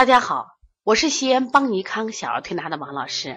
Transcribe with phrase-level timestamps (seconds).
[0.00, 3.36] 大家好，我是西安邦尼康小儿推拿的王老师，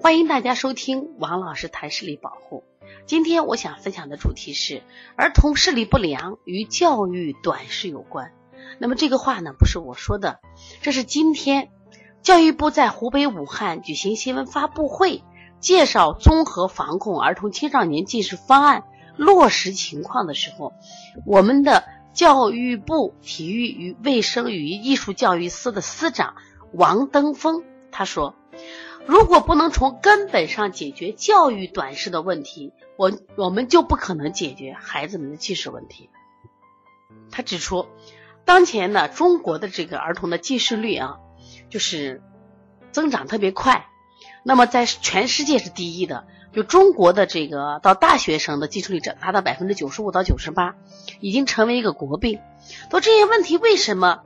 [0.00, 2.62] 欢迎大家收听王老师谈视力保护。
[3.04, 4.84] 今天我想分享的主题是
[5.16, 8.30] 儿童视力不良与教育短视有关。
[8.78, 10.38] 那么这个话呢不是我说的，
[10.82, 11.70] 这是今天
[12.22, 15.24] 教育部在湖北武汉举行新闻发布会，
[15.58, 18.84] 介绍综合防控儿童青少年近视方案
[19.16, 20.74] 落实情况的时候，
[21.26, 21.82] 我们的。
[22.14, 26.36] 教育部体育与卫生与艺术教育司的司长
[26.72, 28.34] 王登峰他说
[29.06, 36.08] ：“如果不能从根本上解决教育短视的问题，我我们就不可能解决孩子们的近视问题。”
[37.30, 37.86] 他指出，
[38.44, 41.16] 当前呢，中国的这个儿童的近视率啊，
[41.68, 42.22] 就是
[42.92, 43.86] 增长特别快，
[44.44, 46.26] 那么在全世界是第一的。
[46.54, 50.74] 就中国的这个到大学生的近视率达达到百分之九十五到九十八，
[51.20, 52.38] 已经成为一个国病。
[52.90, 54.20] 都这些问题为什么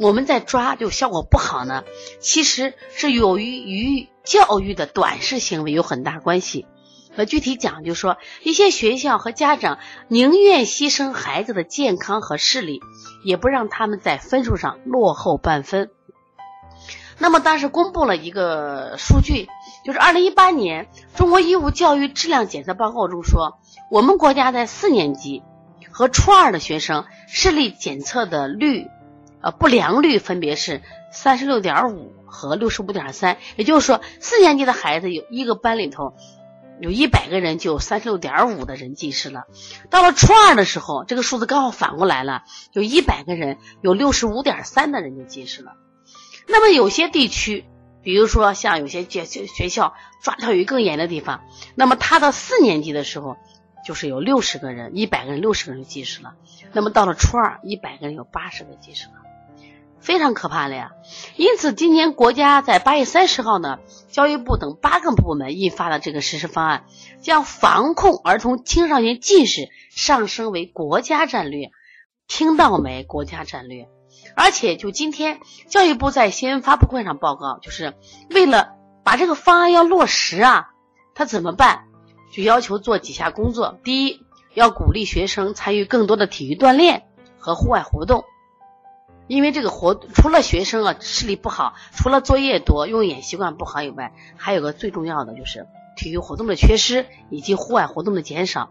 [0.00, 1.84] 我们在抓就效果不好呢？
[2.20, 6.66] 其实是由于与教育的短视行为有很大关系。
[7.14, 12.80] 那具体讲，就说一些学校和家长宁愿牺牲孩子的健康和视力，
[13.24, 15.90] 也不让他们在分数上落后半分。
[17.18, 19.48] 那么当时公布了一个数据。
[19.88, 20.86] 就是二零一八年
[21.16, 23.58] 中国义务教育质量检测报告中说，
[23.90, 25.42] 我们国家在四年级
[25.90, 28.86] 和初二的学生视力检测的率，
[29.40, 36.12] 呃不良率分别是三十六点五和六十五点三，也就是说四年级的孩子有一个班里头
[36.82, 39.44] 有一百个人就有三十六点五的人近视了，
[39.88, 42.42] 到了初二的时候，这个数字刚好反过来了，
[42.74, 45.72] 有一百个人有六十五点三的人就近视了。
[46.46, 47.64] 那么有些地区。
[48.02, 51.42] 比如说，像有些学学校抓教育更严的地方，
[51.74, 53.36] 那么他到四年级的时候，
[53.86, 56.34] 就是有六十个人，一百个人，六十个人近视了。
[56.72, 59.12] 那么到了初二，一百个人有八十个近视了，
[60.00, 60.92] 非常可怕了呀。
[61.36, 63.78] 因此，今年国家在八月三十号呢，
[64.10, 66.84] 教育部等八个部门印发了这个实施方案，
[67.20, 71.70] 将防控儿童青少年近视上升为国家战略。
[72.26, 73.04] 听到没？
[73.04, 73.88] 国家战略。
[74.34, 77.94] 而且，就今天教育部在新闻发布会上报告，就是
[78.30, 78.74] 为了
[79.04, 80.70] 把这个方案要落实啊，
[81.14, 81.84] 他怎么办？
[82.32, 83.78] 就要求做几下工作。
[83.82, 84.20] 第一，
[84.54, 87.06] 要鼓励学生参与更多的体育锻炼
[87.38, 88.24] 和户外活动，
[89.26, 98.70] 因为这个活除了学生啊视力不好，除了作业多、用眼习惯不好以外，还有个最重要的就是体育活动的缺失以及户外活动的减少。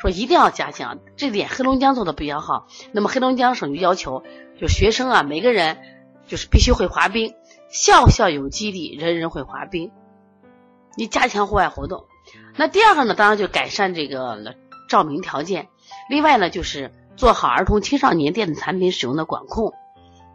[0.00, 2.66] 说一定要加强这点，黑龙江做的比较好。
[2.92, 4.22] 那么黑龙江省就要求，
[4.60, 5.78] 就学生啊，每个人
[6.26, 7.34] 就是必须会滑冰，
[7.68, 9.90] 校校有基地，人人会滑冰。
[10.96, 12.06] 你加强户外活动。
[12.56, 14.56] 那第二个呢，当然就改善这个
[14.88, 15.68] 照明条件。
[16.08, 19.72] 另外呢，就是做好儿童青少年电子产品使用的管控，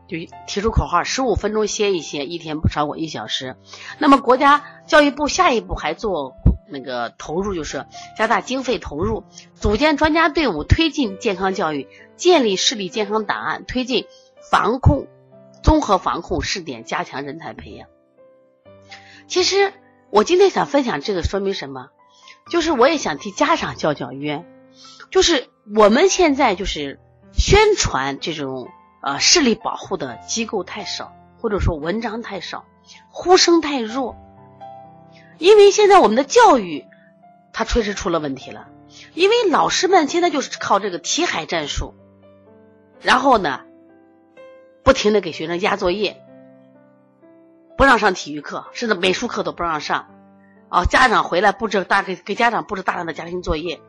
[0.08, 3.56] 就提出口号：十五分钟歇一歇，一天不超过一小时。
[3.98, 6.36] 那么国家教育部下一步还做。
[6.70, 7.86] 那个投入就是
[8.18, 9.24] 加大经费投入，
[9.56, 14.06] 组建专家队伍，推进健康教育，建立视力健康档案，推进
[14.52, 15.08] 防控
[15.62, 17.90] 综合防控试点，加强人才培养。
[19.28, 19.74] 其实
[20.10, 21.90] 我今天想分享这个，说明什么？
[22.50, 24.46] 就是我也想替家长叫叫冤，
[25.12, 27.00] 就是我们现在就是
[27.32, 28.68] 宣传这种
[29.02, 32.66] 呃视力保护的机构太少，或者说文章太少，
[33.10, 34.18] 呼声太弱。
[35.38, 36.86] 因为现在我们的教育，
[37.52, 38.68] 它确实出了问题了。
[39.14, 41.96] 因为老师们现在就是靠这个题海战术，
[43.02, 43.62] 然后呢，
[44.84, 46.24] 不停的给学生压作业，
[47.76, 50.08] 不让上体育课，甚至美术课都不让上。
[50.70, 53.82] 哦，家长回来布置大给给家长布置大量的家庭作业，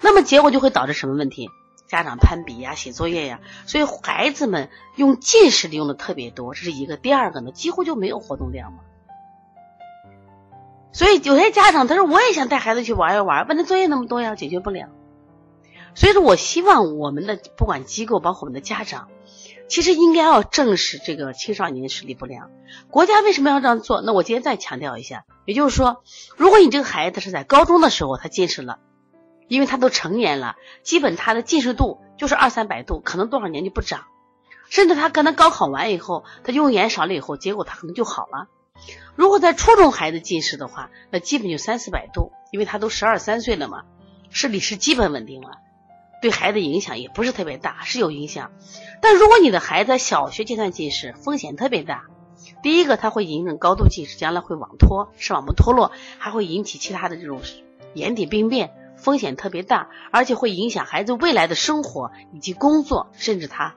[0.00, 1.48] 那么结果就会导致什么问题？
[1.86, 6.96] 家长攀比呀，写作业呀，所以孩子们用近视的用的特别多，这是一个。
[6.96, 8.80] 第二个呢，几乎就没有活动量嘛。
[10.92, 14.88] 所以有些家长他说我也想带孩子去玩一玩，问他作业那么多呀，解决不了。
[15.94, 19.08] 所以说我希望我们的不管机构，包括我们的家长，
[19.68, 22.50] 其实应该要正视这个青少年视力不良。
[22.90, 24.02] 国家为什么要这样做？
[24.02, 26.02] 那我今天再强调一下，也就是说，
[26.36, 28.78] 如果你这个孩子是在高中的时候他近视了，
[29.48, 34.04] 因为他都成年了，基本他的近视度就是二三百度，可能多少年就不长，
[34.68, 38.46] 甚至他可能高考完以后，他用眼少了以后，结果他可能就好了。
[39.14, 43.82] 如果在初中孩子近视的话，那基本就三四百度，因为他都十二三岁了嘛，
[44.30, 45.58] 视力是基本稳定了，
[46.22, 48.52] 对孩子影响也不是特别大，是有影响。
[49.02, 52.04] 但如果你的孩子在小学阶段近视，风险特别大。
[52.62, 57.42] 第一个，他会引成高度近视，将来会网脱，视网膜脱落，还会引起其他的这种
[57.94, 63.76] 眼底病变，风险特别大，而且会影响孩子未来的生活以及工作，甚至他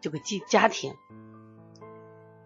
[0.00, 0.94] 这个家家庭。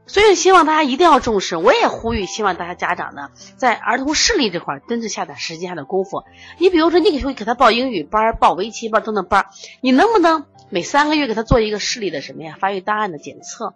[0.06, 1.56] 所以希望大家一定要重视。
[1.56, 6.24] 我也呼吁，希望大家家长呢，在儿童视力这块真正下点时间、下的功夫。
[6.58, 9.46] 你比如说，你给给他报英语班、报围棋班等等班，
[9.80, 12.56] 你能不能每三个月给他做一个视力的什么呀？
[12.58, 13.74] 发育档案的检测，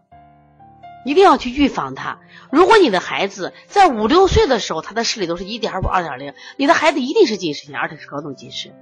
[1.05, 2.19] 一定要去预防他。
[2.51, 8.75] 如果你的孩子在五六岁的时候，他的视力都是一点五、二点零，你的孩子一定是近视眼，而且是高度近视。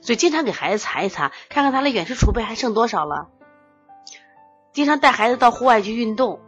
[0.00, 3.28] 所以，经常给孩子查一查，看看他的远视储备还剩多少了。
[4.72, 6.40] 经常带孩子到户外去运动，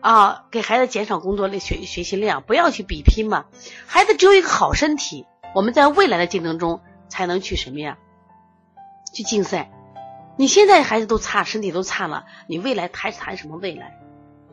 [0.00, 3.46] 啊，给孩子减少工作量、学学习量，不要去比拼嘛。
[3.86, 7.98] 孩子只有一个好身体，我们在未来的竞争中才能去什么呀？
[9.14, 9.70] 去竞赛。
[10.36, 13.98] 你现在孩子都差，身体都差了，你未来还谈什么未来？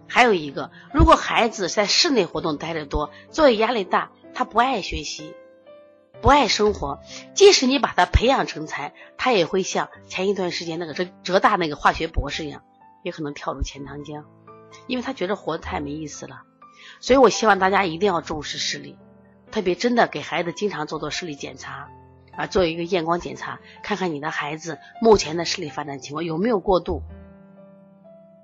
[0.08, 5.34] 还有一个，如果孩子在室内活动待得多，作业压力大，他不爱学习。
[6.22, 7.00] 不爱生活，
[7.34, 12.64] 即使你把他培养成才，他也会像前一段时间那个浙浙大那个化学博士一样，
[13.04, 14.26] 也可能跳入钱塘江，
[14.88, 16.42] 因为他觉得活得太没意思了。
[17.00, 18.98] 所以我希望大家一定要重视视力，
[19.52, 21.90] 特别真的给孩子经常做做视力检查
[22.36, 27.02] 啊，做一个验光检查，看看你的孩子目前的视力发展情况有没有过度。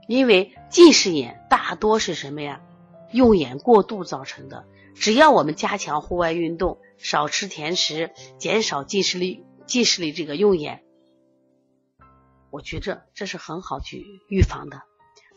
[0.08, 2.62] 因为近视眼大多是什么呀？
[3.12, 4.66] 用眼过度造成的。
[4.96, 10.84] 只要我们加强户外运动，少吃甜食，减少近视力近视力这个用眼，
[12.50, 14.82] 我觉着这是很好去预防的。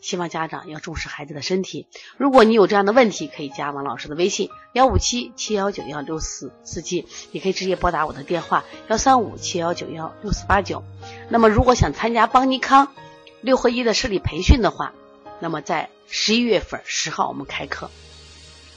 [0.01, 1.87] 希望家长要重视孩子的身体。
[2.15, 10.85] 如果你有这样的问题，可以加王老师的微信幺五七七幺九幺六四四七，也可以直接拨打我的电话幺三五七幺九幺六四八九。
[11.29, 12.93] 那么，如果想参加邦尼康
[13.41, 14.93] 六合一的视力培训的话，
[15.41, 17.91] 那么在十一月份十号我们开课。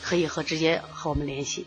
[0.03, 1.67] 可以和直接和我们联系。